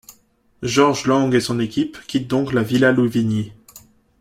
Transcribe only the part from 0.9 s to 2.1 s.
Lang et son équipe